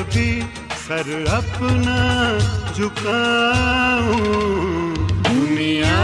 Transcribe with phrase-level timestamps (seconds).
[0.00, 0.40] کبھی
[0.86, 2.38] سر اپنا
[2.74, 4.94] جھکاؤں۔
[5.30, 5.98] دنیا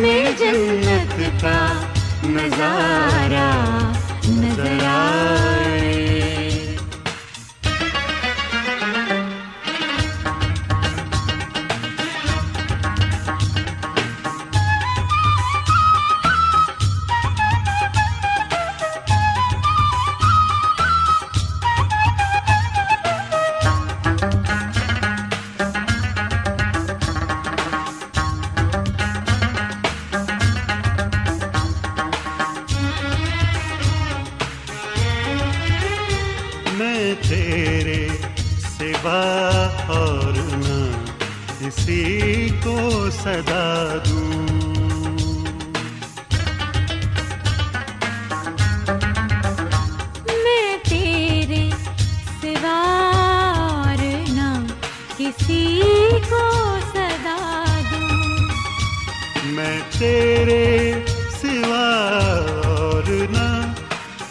[0.00, 1.58] میں جنت کا
[2.24, 3.11] نظارہ۔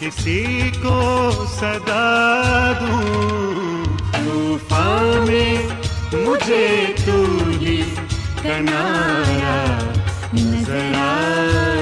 [0.02, 5.52] کسی کو صدا دوں۔ طوفان میں
[6.12, 6.66] مجھے
[7.06, 7.24] تو
[7.60, 7.82] ہی
[8.42, 9.56] کنارا
[10.34, 11.81] نظر آئے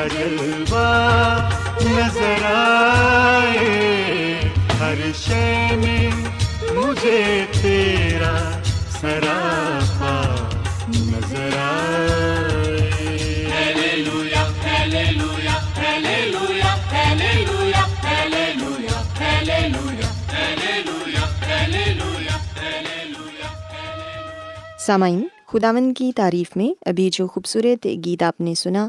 [0.00, 1.48] تیرا جلوہ
[1.84, 4.40] نظر آئے۔
[4.80, 6.10] ہر شے میں
[6.74, 8.60] مجھے تیرا
[9.00, 10.34] سراپا
[10.88, 12.90] نظر آئے۔
[24.78, 28.88] سامعین خداون کی تعریف میں ابھی جو خوبصورت گیت آپ نے سنا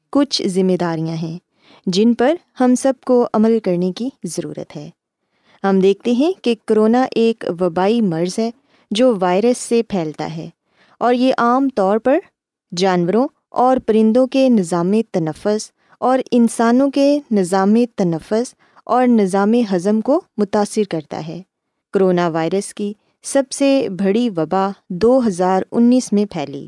[0.11, 1.39] کچھ ذمہ داریاں ہیں
[1.85, 4.89] جن پر ہم سب کو عمل کرنے کی ضرورت ہے۔
[5.63, 8.51] ہم دیکھتے ہیں کہ کرونا ایک وبائی مرض ہے
[8.91, 10.49] جو وائرس سے پھیلتا ہے
[10.99, 12.19] اور یہ عام طور پر
[12.77, 18.53] جانوروں اور پرندوں کے نظام تنفس اور انسانوں کے نظام تنفس
[18.85, 21.41] اور نظام ہضم کو متاثر کرتا ہے۔
[21.93, 22.93] کرونا وائرس کی
[23.23, 26.67] سب سے بڑی وبا دو ہزار انیس میں پھیلی۔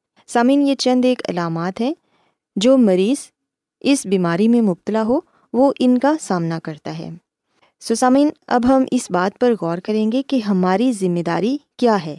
[0.33, 1.93] سامعین، یہ چند ایک علامات ہیں
[2.55, 3.31] جو مریض
[3.81, 5.19] اس بیماری میں مبتلا ہو،
[5.53, 7.09] وہ ان کا سامنا کرتا ہے۔
[7.79, 12.05] سو سامعین، اب ہم اس بات پر غور کریں گے کہ ہماری ذمہ داری کیا
[12.05, 12.15] ہے۔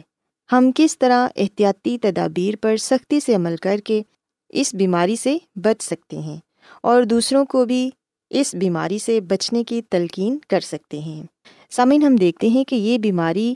[0.51, 4.01] ہم کس طرح احتیاطی تدابیر پر سختی سے عمل کر کے
[4.49, 6.37] اس بیماری سے بچ سکتے ہیں
[6.83, 7.89] اور دوسروں کو بھی
[8.29, 11.23] اس بیماری سے بچنے کی تلقین کر سکتے ہیں۔
[11.69, 13.55] سامعین، ہم دیکھتے ہیں کہ یہ بیماری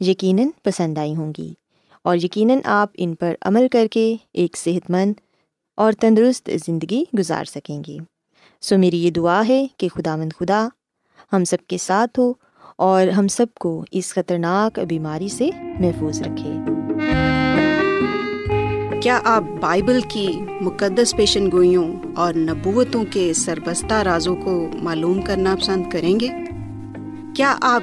[0.00, 1.54] یقیناً پسند آئی ہوں گی
[2.04, 5.14] اور یقیناً آپ ان پر عمل کر کے ایک صحت مند
[5.76, 7.98] اور تندرست زندگی گزار سکیں گی۔
[8.60, 10.68] سو میری یہ دعا ہے کہ خدا مند خدا
[11.32, 12.32] ہم سب کے ساتھ ہو
[12.78, 16.50] اور ہم سب کو اس خطرناک بیماری سے محفوظ رکھے۔
[19.02, 20.28] کیا آپ بائبل کی
[20.60, 26.28] مقدس پیشن گوئیوں اور نبوتوں کے سربستہ رازوں کو معلوم کرنا پسند کریں گے؟
[27.36, 27.82] کیا آپ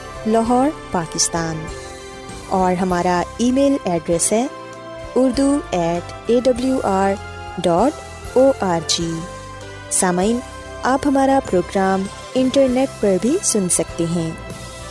[0.25, 1.65] لاہور، پاکستان۔
[2.49, 4.47] اور ہمارا ای میل ایڈریس ہے
[5.15, 7.13] Urdu at A W R
[7.57, 9.11] dot O R G
[9.91, 10.39] سامعین،
[10.83, 14.31] آپ ہمارا پروگرام انٹرنیٹ پر بھی سن سکتے ہیں۔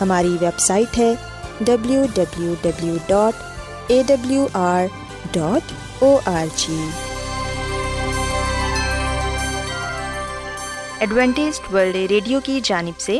[0.01, 1.13] ہماری ویب سائٹ ہے
[1.61, 3.43] W W W dot
[3.87, 4.85] A W R
[5.31, 5.73] dot
[6.03, 6.87] O R G
[10.99, 13.19] Adventist world radio کی جانب سے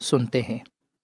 [0.00, 0.58] سنتے ہیں۔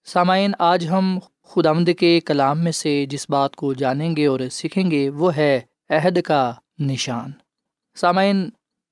[0.05, 4.91] سامعین، آج ہم خدامد کے کلام میں سے جس بات کو جانیں گے اور سیکھیں
[4.91, 7.31] گے، وہ ہے عہد کا نشان۔
[7.95, 8.49] سامعین،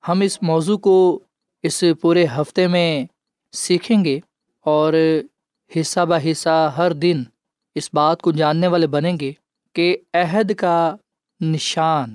[0.08, 1.20] ہم اس موضوع کو
[1.62, 3.06] اس پورے ہفتے میں
[3.52, 4.20] سیکھیں گے
[4.64, 4.92] اور
[5.80, 7.22] حصہ بہ حصہ ہر دن
[7.74, 9.32] اس بات کو جاننے والے بنیں گے
[9.72, 10.96] کہ عہد کا
[11.40, 12.14] نشان،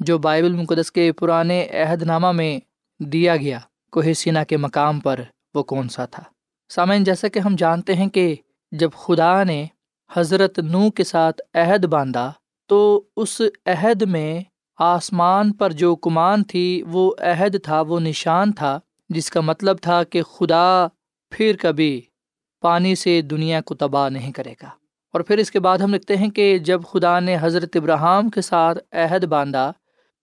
[0.00, 2.58] جو بائبل مقدس کے پرانے عہد نامہ میں
[3.00, 3.58] دیا گیا
[3.92, 5.20] کوہ سینا کے مقام پر
[5.54, 6.22] وہ کون سا تھا۔
[6.68, 8.34] سامعین، جیسا کہ ہم جانتے ہیں کہ
[8.72, 9.66] جب خدا نے
[10.12, 12.32] حضرت نو کے ساتھ عہد باندھا،
[12.66, 14.40] تو اس عہد میں
[14.78, 20.04] آسمان پر جو کمان تھی، وہ عہد تھا، وہ نشان تھا، جس کا مطلب تھا
[20.04, 20.86] کہ خدا
[21.30, 22.00] پھر کبھی
[22.60, 24.68] پانی سے دنیا کو تباہ نہیں کرے گا۔
[25.12, 28.40] اور پھر اس کے بعد ہم لکھتے ہیں کہ جب خدا نے حضرت ابراہم کے
[28.40, 29.72] ساتھ عہد باندھا،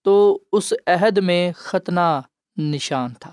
[0.04, 2.20] تو اس عہد میں ختنہ
[2.56, 3.30] نشان تھا۔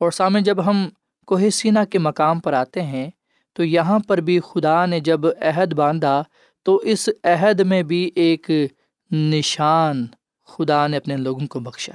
[0.00, 0.88] اور سامنے جب ہم
[1.26, 3.10] کوہ سینا کے مقام پر آتے ہیں،
[3.52, 6.22] تو یہاں پر بھی خدا نے جب عہد باندھا،
[6.62, 8.50] تو اس عہد میں بھی ایک
[9.10, 10.06] نشان
[10.44, 11.92] خدا نے اپنے لوگوں کو بخشا۔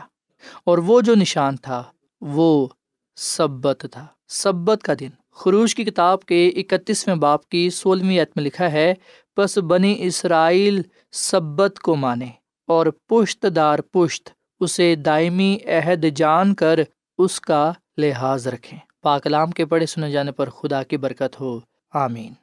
[0.63, 1.83] اور وہ جو نشان تھا،
[2.21, 2.67] وہ
[3.15, 8.43] سبت تھا۔ سبت کا دن۔ خروش کی کتاب کے اکتیسویں باپ کی سولہویں عت میں
[8.43, 8.93] لکھا ہے
[9.37, 10.81] بس بنی اسرائیل
[11.11, 12.27] سبت کو مانے
[12.67, 16.79] اور پشت دار پشت، اسے دائمی عہد جان کر
[17.17, 21.59] اس کا لحاظ رکھیں۔ پاکلام کے پڑھے سنے جانے پر خدا کی برکت ہو۔
[21.93, 22.33] آمین۔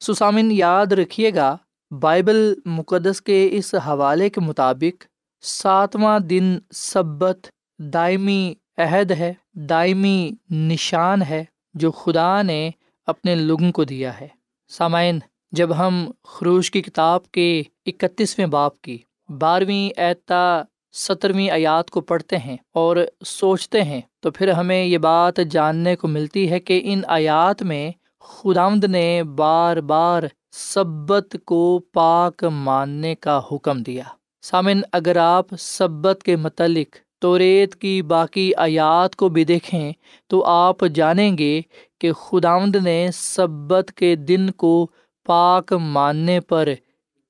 [0.00, 1.56] سسامن، یاد رکھیے گا،
[1.90, 5.04] بائبل مقدس کے اس حوالے کے مطابق
[5.42, 11.44] ساتواں دن سبت دائمی عہد ہے، دائمی نشان ہے
[11.74, 12.70] جو خدا نے
[13.06, 14.28] اپنے لوگوں کو دیا ہے۔
[14.68, 15.18] سامعین،
[15.52, 20.62] جب ہم خروش کی کتاب کے اکتیسویں باپ کی بارہویں اعتا
[20.92, 26.08] سترویں آیات کو پڑھتے ہیں اور سوچتے ہیں، تو پھر ہمیں یہ بات جاننے کو
[26.08, 27.90] ملتی ہے کہ ان آیات میں
[28.20, 34.02] خدامد نے بار بار سبت کو پاک ماننے کا حکم دیا۔
[34.42, 39.92] سامن اگر آپ سبت کے متعلق تو ریت کی باقی آیات کو بھی دیکھیں،
[40.26, 41.60] تو آپ جانیں گے
[42.00, 44.86] کہ خدامد نے سبت کے دن کو
[45.26, 46.68] پاک ماننے پر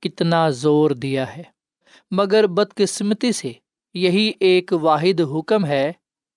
[0.02, 1.55] کتنا زور دیا ہے۔
[2.10, 3.52] مگر بدقسمتی سے۔
[3.94, 5.92] یہی ایک واحد حکم ہے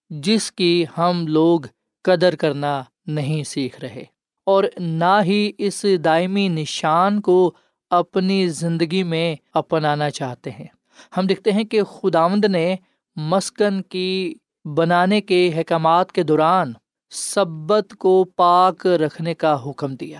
[0.09, 1.59] جس کی ہم لوگ
[2.03, 4.03] قدر کرنا نہیں سیکھ رہے۔
[4.45, 7.53] اور نہ ہی اس دائمی نشان کو
[7.89, 10.67] اپنی زندگی میں اپنانا چاہتے ہیں۔
[11.17, 12.75] ہم دیکھتے ہیں کہ خداوند نے
[13.15, 14.33] مسکن کی
[14.65, 16.73] بنانے کے احکامات کے دوران
[17.09, 20.19] سبت کو پاک رکھنے کا حکم دیا۔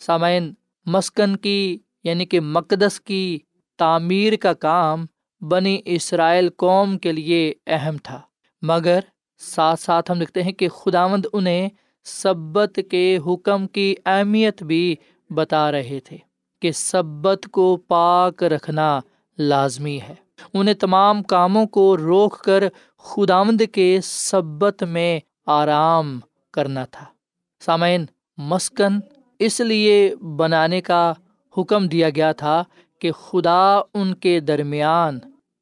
[0.00, 0.54] سامعین،
[0.86, 3.38] مسکن کی یعنی کہ مقدس کی
[3.78, 5.06] تعمیر کا کام
[5.40, 8.20] بنی اسرائیل قوم کے لیے اہم تھا۔
[8.62, 9.00] مگر
[9.38, 11.68] ساتھ ساتھ ہم لکھتے ہیں کہ خداوند انہیں
[12.04, 14.96] سبت کے حکم کی اہمیت بھی
[15.30, 16.16] بتا رہے تھے
[16.62, 19.00] کہ سبت کو پاک رکھنا
[19.38, 20.14] لازمی ہے۔
[20.54, 22.64] انہیں تمام کاموں کو روک کر
[22.98, 26.20] خداوند کے سبت میں آرام
[26.52, 27.04] کرنا تھا۔
[27.60, 28.06] سامعین،
[28.38, 29.00] مسکن
[29.38, 31.12] اس لیے بنانے کا
[31.58, 32.64] حکم دیا گیا تھا
[32.98, 35.18] کہ خدا ان کے درمیان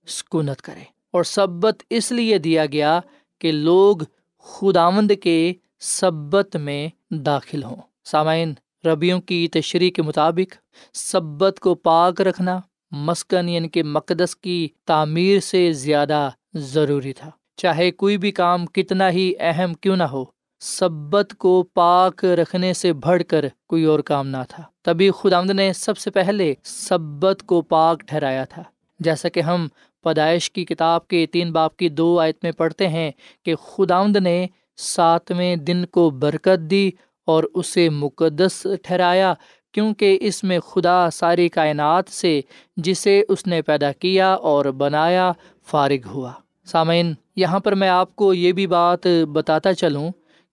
[0.07, 3.01] سکونت کرے۔ اور سبت اس لیے دیا گیا
[3.39, 3.97] کہ لوگ
[4.39, 10.57] خداوند کے سبت میں داخل ہوں۔ سامعین، ربیوں کی تشریح کے مطابق
[10.93, 17.91] سبت کو پاک رکھنا مسکن یعنی کہ مقدس کی تعمیر سے زیادہ ضروری تھا۔ چاہے
[17.91, 20.25] کوئی بھی کام کتنا ہی اہم کیوں نہ ہو
[20.61, 25.73] سبت کو پاک رکھنے سے بڑھ کر کوئی اور کام نہ تھا۔ تبھی خدامد نے
[25.73, 28.63] سب سے پہلے سبت کو پاک ٹھہرایا تھا۔
[29.01, 29.67] جیسا کہ ہم
[30.05, 33.11] پیدائش کی کتاب کے تین باپ کی دو آیت میں پڑھتے ہیں
[33.45, 36.91] کہ خداوند نے ساتویں دن کو برکت دی
[37.25, 39.35] اور اسے مقدس ٹھہرایا،
[39.73, 42.41] کیونکہ اس میں خدا ساری کائنات سے،
[42.77, 45.33] جسے اس نے پیدا کیا اور بنایا،
[45.67, 46.33] فارغ ہوا۔
[46.65, 50.09] سامعین، یہاں پر میں آپ کو یہ بھی بات بتاتا چلوں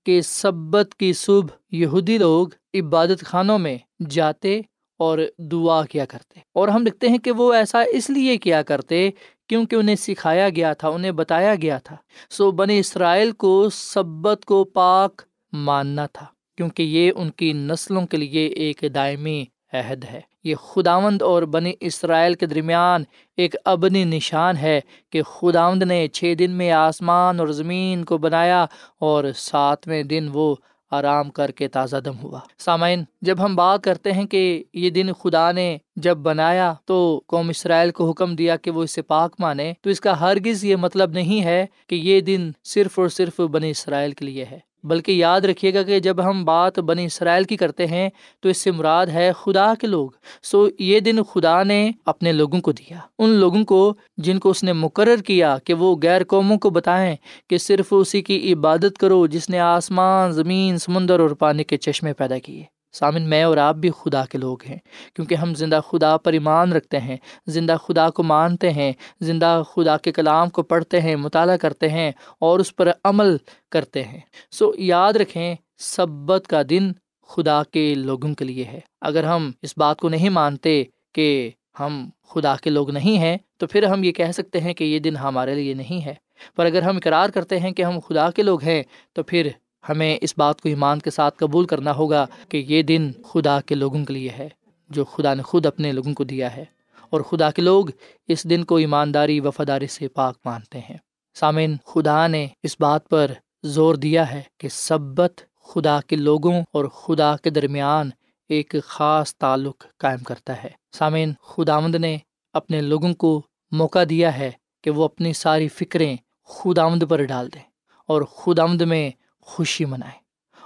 [0.05, 3.77] کہ سبت کی صبح یہودی لوگ عبادت خانوں میں
[4.09, 4.61] جاتے
[4.99, 9.09] اور دعا کیا کرتے۔ اور ہم لکھتے ہیں کہ وہ ایسا اس لیے کیا کرتے
[9.47, 11.95] کیونکہ انہیں سکھایا گیا تھا، انہیں بتایا گیا تھا۔
[12.29, 16.25] سو بنے اسرائیل کو سبت کو پاک ماننا تھا
[16.57, 21.73] کیونکہ یہ ان کی نسلوں کے لیے ایک دائمی عہد ہے۔ یہ خداوند اور بنی
[21.79, 23.03] اسرائیل کے درمیان
[23.38, 28.65] ایک ابنی نشان ہے کہ خداوند نے چھ دن میں آسمان اور زمین کو بنایا
[28.99, 30.55] اور ساتویں دن وہ
[30.91, 35.13] آرام کر کے تازہ دم ہوا۔ سامعین، جب ہم بات کرتے ہیں کہ یہ دن
[35.13, 39.73] خدا نے جب بنایا تو قوم اسرائیل کو حکم دیا کہ وہ اسے پاک مانے،
[39.81, 43.69] تو اس کا ہرگز یہ مطلب نہیں ہے کہ یہ دن صرف اور صرف بنی
[43.69, 47.57] اسرائیل کے لیے ہے۔ بلکہ یاد رکھیے گا کہ جب ہم بات بنی اسرائیل کی
[47.57, 50.09] کرتے ہیں تو اس سے مراد ہے خدا کے لوگ۔
[50.43, 54.63] سو یہ دن خدا نے اپنے لوگوں کو دیا۔ ان لوگوں کو جن کو اس
[54.63, 57.15] نے مقرر کیا کہ وہ غیر قوموں کو بتائیں
[57.49, 62.13] کہ صرف اسی کی عبادت کرو جس نے آسمان، زمین، سمندر اور پانی کے چشمے
[62.13, 64.77] پیدا کیے۔ سامن، میں اور آپ بھی خدا کے لوگ ہیں،
[65.13, 69.97] کیونکہ ہم زندہ خدا پر ایمان رکھتے ہیں، زندہ خدا کو مانتے ہیں، زندہ خدا
[69.97, 73.38] کے کلام کو پڑھتے ہیں، مطالعہ کرتے ہیں اور اس پر عمل
[73.69, 74.19] کرتے ہیں۔
[74.51, 76.91] سو یاد رکھیں، سبت کا دن
[77.27, 82.10] خدا کے لوگوں کے لیے ہے۔ اگر ہم اس بات کو نہیں مانتے کہ ہم
[82.29, 85.17] خدا کے لوگ نہیں ہیں، تو پھر ہم یہ کہہ سکتے ہیں کہ یہ دن
[85.17, 86.13] ہمارے لیے نہیں ہے۔
[86.56, 89.49] پر اگر ہم اقرار کرتے ہیں کہ ہم خدا کے لوگ ہیں، تو پھر
[89.89, 93.75] ہمیں اس بات کو ایمان کے ساتھ قبول کرنا ہوگا کہ یہ دن خدا کے
[93.75, 94.49] لوگوں کے لیے ہے،
[94.89, 96.65] جو خدا نے خود اپنے لوگوں کو دیا ہے۔
[97.09, 97.85] اور خدا کے لوگ
[98.27, 100.97] اس دن کو ایمانداری، وفاداری سے پاک مانتے ہیں۔
[101.33, 103.31] سامعین، خدا نے اس بات پر
[103.63, 108.09] زور دیا ہے کہ سبت خدا کے لوگوں اور خدا کے درمیان
[108.49, 112.17] ایک خاص تعلق قائم کرتا ہے۔ سامعین، خداوند نے
[112.53, 113.41] اپنے لوگوں کو
[113.71, 114.51] موقع دیا ہے
[114.83, 116.17] کہ وہ اپنی ساری فکریں
[116.47, 117.61] خداوند پر ڈال دیں۔
[118.07, 119.11] اور خداوند میں
[119.45, 120.19] خوشی منائیں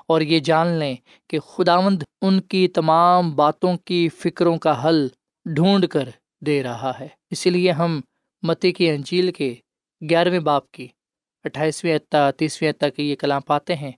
[0.08, 0.96] اور یہ جان لیں
[1.28, 5.08] کہ خداوند ان کی تمام باتوں کی فکروں کا حل
[5.46, 6.10] ڈھونڈ کر
[6.42, 8.02] دے رہا ہے۔ اسی لیے ہم
[8.44, 9.56] متی کی انجیل کے
[10.10, 10.88] گیارہویں باپ کی
[11.46, 13.92] اٹھائیسویں اطا تیسویں اطا کے یہ کلام پاتے ہیں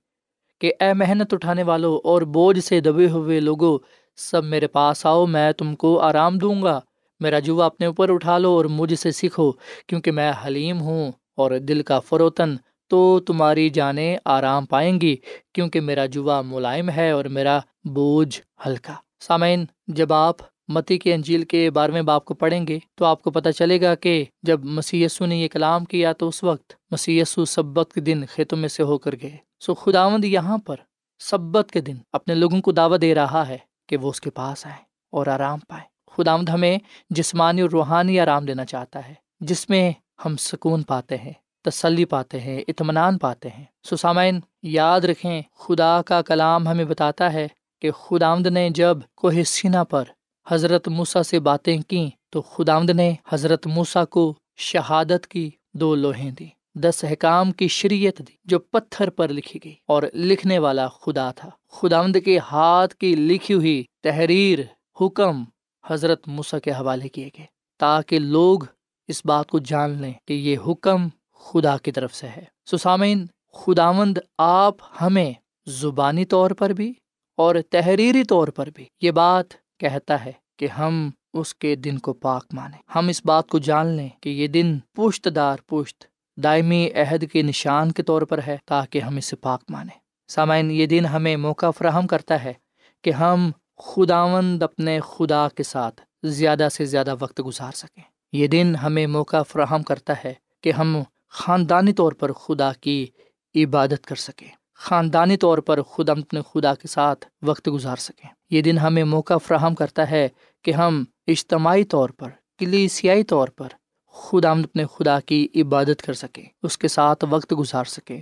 [0.61, 3.77] کہ اے محنت اٹھانے والوں اور بوجھ سے دبے ہوئے لوگوں
[4.15, 6.79] سب میرے پاس آؤ، میں تم کو آرام دوں گا۔
[7.19, 9.51] میرا جوا اپنے اوپر اٹھا لو اور مجھ سے سیکھو،
[9.87, 12.55] کیونکہ میں حلیم ہوں اور دل کا فروتن
[12.89, 15.15] تو تمہاری جانیں آرام پائیں گی،
[15.53, 20.35] کیونکہ میرا جوا ملائم ہے اور میرا بوجھ ہلکا۔ سامعین، جب آپ
[20.67, 23.95] متی کے انجیل کے بارہویں باپ کو پڑھیں گے تو آپ کو پتہ چلے گا
[23.95, 28.57] کہ جب مسی نے یہ کلام کیا تو اس وقت مسی سبت کے دن کھیتوں
[28.57, 30.75] میں سے ہو کر گئے۔ سو خداوند یہاں پر
[31.19, 33.57] سبت کے دن اپنے لوگوں کو دعوت دے رہا ہے
[33.89, 36.77] کہ وہ اس کے پاس آئیں اور آرام پائیں۔ خداوند ہمیں
[37.09, 39.91] جسمانی اور روحانی آرام دینا چاہتا ہے، جس میں
[40.25, 41.33] ہم سکون پاتے ہیں۔
[41.69, 47.47] تسلی پاتے ہیں، اطمینان پاتے ہیں۔ سسامین، یاد رکھیں، خدا کا کلام ہمیں بتاتا ہے
[47.81, 50.03] کہ خدا آمد نے جب کوہ سینا پر
[50.47, 55.95] حضرت موسا سے باتیں کیں تو خدا آمد نے حضرت موسا کو شہادت کی دو
[55.95, 60.87] لوہیں دی دس حکام کی شریعت دی، جو پتھر پر لکھی گئی اور لکھنے والا
[60.87, 64.59] خدا تھا۔ خدا آمد کے ہاتھ کی لکھی ہوئی تحریر،
[65.01, 65.43] حکم
[65.87, 67.45] حضرت موسا کے حوالے کیے گئے
[67.79, 68.59] تاکہ لوگ
[69.07, 71.07] اس بات کو جان لیں کہ یہ حکم
[71.39, 75.33] خدا کی طرف سے ہے۔ سسامین خداوند آپ ہمیں
[75.65, 76.93] زبانی طور پر بھی
[77.37, 79.45] اور تحریری طور پر بھی یہ بات
[79.79, 83.87] کہتا ہے کہ ہم اس کے دن کو پاک مانیں۔ ہم اس بات کو جان
[83.87, 86.03] لیں کہ یہ دن پشت دار پشت،
[86.37, 90.85] دائمی عہد کے نشان کے طور پر ہے تاکہ ہم اسے پاک مانیں۔ سامعین، یہ
[90.85, 92.53] دن ہمیں موقع فراہم کرتا ہے
[93.01, 98.75] کہ ہم خداوند اپنے خدا کے ساتھ زیادہ سے زیادہ وقت گزار سکیں۔ یہ دن
[98.83, 100.97] ہمیں موقع فراہم کرتا ہے کہ ہم
[101.29, 103.07] خاندانی طور پر خدا کی
[103.55, 108.29] عبادت کر سکیں خاندانی طور پر خود ہم اپنے خدا کے ساتھ وقت گزار سکیں۔
[108.49, 110.29] یہ دن ہمیں موقع فراہم کرتا ہے
[110.61, 113.67] کہ ہم اجتماعی طور پر، کلیسیائی طور پر
[114.11, 118.21] خدا ہم اپنے خدا کی عبادت کر سکیں، اس کے ساتھ وقت گزار سکیں،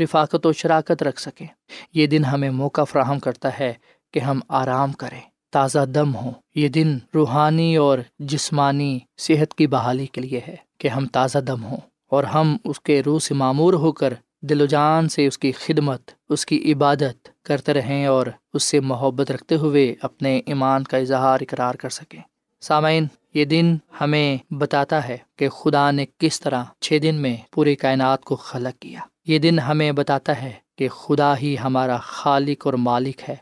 [0.00, 1.46] رفاقت و شراکت رکھ سکیں۔
[1.94, 3.74] یہ دن ہمیں موقع فراہم کرتا ہے
[4.14, 10.06] کہ ہم آرام کریں، تازہ دم ہوں۔ یہ دن روحانی اور جسمانی صحت کی بحالی
[10.06, 13.74] کے لیے ہے کہ ہم تازہ دم ہوں۔ اور ہم اس کے روح سے معمور
[13.74, 18.26] ہو کر دل و جان سے اس کی خدمت، اس کی عبادت کرتے رہیں اور
[18.54, 22.20] اس سے محبت رکھتے ہوئے اپنے ایمان کا اظہار اقرار کر سکیں۔
[22.60, 27.74] سامعین، یہ دن ہمیں بتاتا ہے کہ خدا نے کس طرح چھ دن میں پوری
[27.74, 32.74] کائنات کو خلق کیا۔ یہ دن ہمیں بتاتا ہے کہ خدا ہی ہمارا خالق اور
[32.74, 33.36] مالک ہے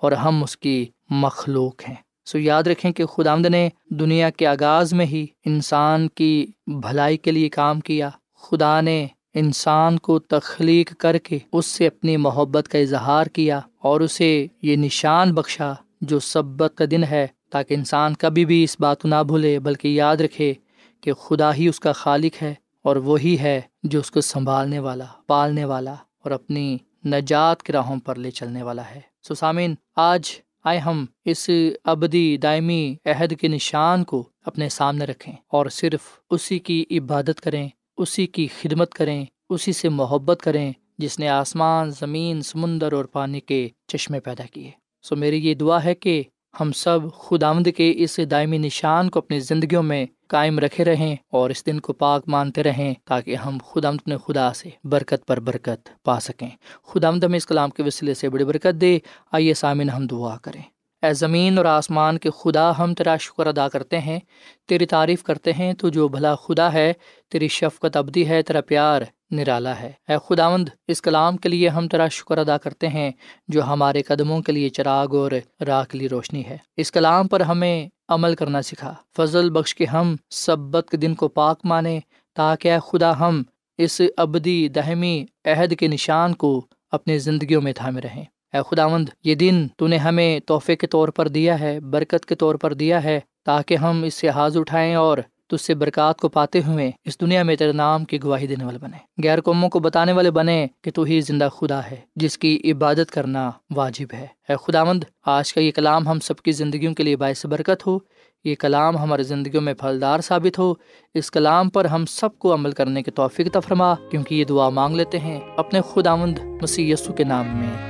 [0.00, 1.94] اور ہم اس کی مخلوق ہیں۔
[2.32, 7.16] سو یاد رکھیں کہ خدا آمد نے دنیا کے آغاز میں ہی انسان کی بھلائی
[7.16, 8.10] کے لیے کام کیا۔
[8.42, 14.00] خدا نے انسان کو تخلیق کر کے اس سے اپنی محبت کا اظہار کیا اور
[14.00, 19.02] اسے یہ نشان بخشا جو سبت کا دن ہے تاکہ انسان کبھی بھی اس بات
[19.02, 20.54] کو نہ بھولے، بلکہ یاد رکھے
[21.00, 25.04] کہ خدا ہی اس کا خالق ہے اور وہی ہے جو اس کو سنبھالنے والا،
[25.26, 30.30] پالنے والا اور اپنی نجات کے راہوں پر لے چلنے والا ہے۔ سسامین آج
[30.64, 31.50] آئے ہم اس
[31.84, 37.68] ابدی دائمی عہد کے نشان کو اپنے سامنے رکھیں اور صرف اسی کی عبادت کریں،
[37.96, 43.40] اسی کی خدمت کریں، اسی سے محبت کریں جس نے آسمان، زمین، سمندر اور پانی
[43.40, 44.70] کے چشمے پیدا کیے۔
[45.02, 46.22] سو میری یہ دعا ہے کہ
[46.60, 51.50] ہم سب خداوند کے اس دائمی نشان کو اپنی زندگیوں میں قائم رکھے رہیں اور
[51.50, 55.88] اس دن کو پاک مانتے رہیں تاکہ ہم خدا نے خدا سے برکت پر برکت
[56.04, 56.48] پا سکیں۔
[56.86, 58.98] خدا ہمیں اس کلام کے وسیلے سے بڑی برکت دے۔
[59.32, 60.62] آئیے سامن ہم دعا کریں۔
[61.02, 64.20] اے زمین اور آسمان کے خدا ہم تیرا شکر ادا کرتے ہیں،
[64.68, 66.92] تیری تعریف کرتے ہیں، تو جو بھلا خدا ہے،
[67.30, 71.88] تیری شفقت ابدی ہے، تیرا پیار نرالا ہے۔ اے خداوند، اس کلام کے لیے ہم
[71.88, 73.10] تیرا شکر ادا کرتے ہیں،
[73.48, 75.32] جو ہمارے قدموں کے لیے چراغ اور
[75.66, 79.86] راہ کے لیے روشنی ہے۔ اس کلام پر ہمیں عمل کرنا سکھا۔ فضل بخش کے
[79.86, 82.00] ہم سبت کے دن کو پاک مانیں،
[82.34, 83.42] تاکہ اے خدا ہم
[83.78, 89.34] اس ابدی دہمی عہد کے نشان کو اپنی زندگیوں میں تھامے رہیں۔ اے خداوند، یہ
[89.34, 93.04] دن تو نے ہمیں تحفے کے طور پر دیا ہے، برکت کے طور پر دیا
[93.04, 97.20] ہے، تاکہ ہم اس سے حاض اٹھائیں اور تج سے برکات کو پاتے ہوئے اس
[97.20, 100.66] دنیا میں تیرے نام کی گواہی دینے والے بنے غیر قوموں کو بتانے والے بنے
[100.82, 105.52] کہ تو ہی زندہ خدا ہے، جس کی عبادت کرنا واجب ہے۔ اے خداوند، آج
[105.52, 107.98] کا یہ کلام ہم سب کی زندگیوں کے لیے باعث برکت ہو۔
[108.44, 110.74] یہ کلام ہماری زندگیوں میں پھلدار ثابت ہو۔
[111.14, 114.96] اس کلام پر ہم سب کو عمل کرنے کے توفیق تفرما کیونکہ یہ دعا مانگ
[114.96, 117.89] لیتے ہیں اپنے خداوند مسیح یسو کے نام میں۔